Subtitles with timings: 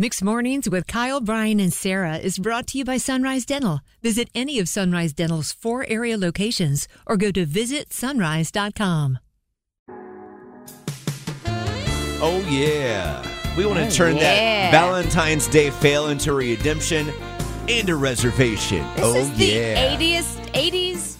[0.00, 3.80] Mixed Mornings with Kyle, Brian, and Sarah is brought to you by Sunrise Dental.
[4.00, 9.18] Visit any of Sunrise Dental's four area locations or go to visitsunrise.com.
[12.20, 13.26] Oh, yeah.
[13.56, 14.70] We want to Oh, turn yeah.
[14.70, 17.12] that Valentine's Day fail into a redemption
[17.68, 18.86] and a reservation.
[18.94, 19.96] This oh, is the yeah.
[19.96, 21.16] 80th, 80s,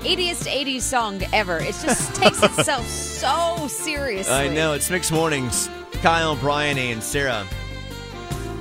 [0.00, 1.58] 80th 80s song ever.
[1.58, 4.34] It just takes itself so seriously.
[4.34, 4.72] I know.
[4.72, 5.70] It's Mixed Mornings.
[6.02, 7.46] Kyle, Brian, and Sarah.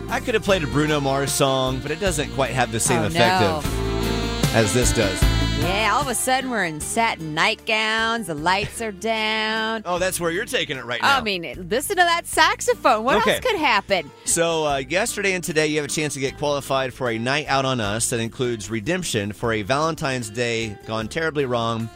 [0.10, 3.02] I could have played a Bruno Mars song, but it doesn't quite have the same
[3.02, 3.48] Oh, effect no.
[3.58, 5.22] of, as this does.
[5.62, 8.28] Yeah, all of a sudden we're in satin nightgowns.
[8.28, 9.82] The lights are down.
[9.86, 11.18] Oh, that's where you're taking it right now.
[11.18, 13.04] I mean, listen to that saxophone.
[13.04, 13.36] What Okay.
[13.36, 14.12] else could happen?
[14.26, 17.48] So, uh, yesterday and today, you have a chance to get qualified for a night
[17.48, 21.90] out on us that includes redemption for a Valentine's Day gone terribly wrong,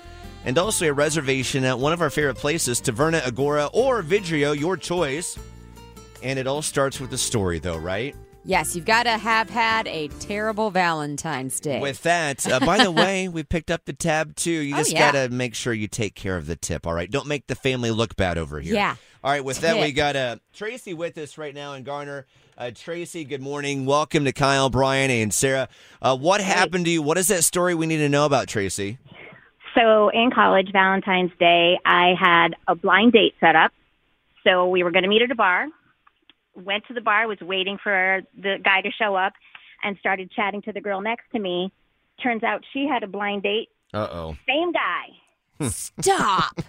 [0.45, 4.77] and also a reservation at one of our favorite places, Taverna Agora or Vidrio, your
[4.77, 5.37] choice.
[6.21, 8.15] And it all starts with a story, though, right?
[8.45, 11.79] Yes, you've got to have had a terrible Valentine's Day.
[11.79, 14.51] With that, uh, by the way, we picked up the tab too.
[14.51, 15.11] You Oh, just yeah.
[15.11, 17.11] got to make sure you take care of the tip, all right?
[17.11, 18.73] Don't make the family look bad over here.
[18.73, 18.95] Yeah.
[19.23, 22.25] All right, with that, we got uh, Tracy with us right now in Garner.
[22.57, 23.85] Uh, Tracy, good morning.
[23.85, 25.67] Welcome to Kyle, Brian, and Sarah.
[26.01, 27.01] Uh, what happened to you?
[27.01, 28.97] What is that story we need to know about, Tracy?
[29.75, 33.71] So in college, Valentine's Day, I had a blind date set up.
[34.45, 35.67] So we were going to meet at a bar.
[36.63, 39.33] Went to the bar, was waiting for the guy to show up,
[39.83, 41.71] and started chatting to the girl next to me.
[42.21, 43.69] Turns out she had a blind date.
[43.93, 44.37] Uh oh.
[44.47, 45.69] Same guy.
[45.69, 46.61] Stop.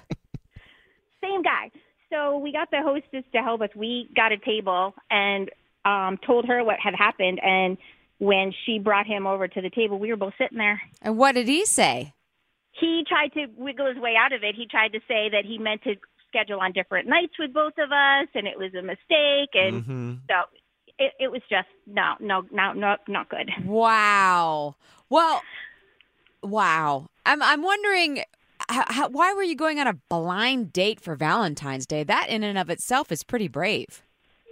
[1.23, 1.71] Same guy.
[2.11, 3.71] So we got the hostess to help us.
[3.77, 5.51] We got a table and
[5.85, 7.41] um, told her what had happened.
[7.43, 7.79] And
[8.19, 10.81] when she brought him over to the table, we were both sitting there.
[11.03, 12.15] and what did he say?
[12.73, 14.55] he tried to wiggle his way out of it.
[14.55, 15.97] He tried to say that he meant to
[16.31, 19.51] schedule on different nights with both of us, and it was a mistake.
[19.55, 20.13] And Mm-hmm.
[20.29, 20.35] so
[20.99, 23.51] it, it was just no, no, no, no, not good.
[23.67, 24.77] Wow.
[25.09, 25.43] Well,
[26.43, 27.07] wow.
[27.27, 28.23] I'm I'm wondering
[28.69, 32.05] how, how, why were you going on a blind date for Valentine's Day?
[32.05, 34.03] That in and of itself is pretty brave.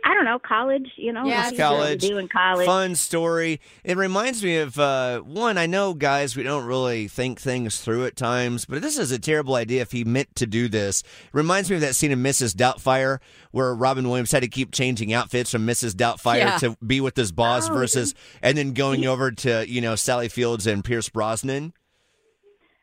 [0.09, 0.91] I don't know, college.
[0.97, 2.01] You know, Yeah, what it's do college.
[2.01, 2.65] do in college?
[2.65, 3.61] Fun story.
[3.85, 5.59] It reminds me of uh, one.
[5.59, 9.19] I know, guys, we don't really think things through at times, but this is a
[9.19, 11.03] terrible idea if he meant to do this.
[11.03, 12.55] It reminds me of that scene in Mrs.
[12.55, 13.19] Doubtfire
[13.51, 15.93] where Robin Williams had to keep changing outfits from Mrs.
[15.93, 16.57] Doubtfire Yeah.
[16.59, 20.29] to be with his boss Oh, versus, and then going over to you know Sally
[20.31, 21.75] Fields and Pierce Brosnan.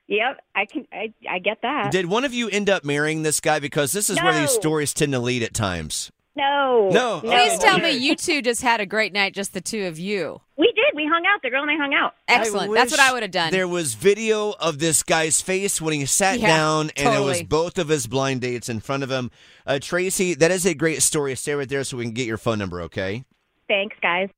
[0.07, 0.85] Yep, I can.
[0.93, 1.91] I, I get that.
[1.91, 3.57] Did one of you end up marrying this guy?
[3.57, 6.11] Because this is where these stories tend to lead at times.
[6.35, 7.19] No, No.
[7.21, 7.91] Please Oh, tell okay.
[7.93, 10.41] me you two just had a great night, just the two of you.
[10.57, 10.85] We did.
[10.95, 11.41] We hung out.
[11.41, 12.13] The girl and I hung out.
[12.27, 12.73] Excellent.
[12.73, 13.51] That's what I would have done.
[13.51, 17.37] There was video of this guy's face when he sat Yeah, down, and it was
[17.39, 17.43] totally.
[17.43, 19.31] both of his blind dates in front of him.
[19.65, 21.35] Uh, Tracy, that is a great story.
[21.35, 23.25] Stay right there so we can get your phone number, okay?
[23.67, 24.29] Thanks, guys.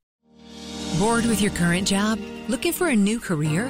[1.00, 2.19] Bored with your current job?
[2.47, 3.69] Looking for a new career?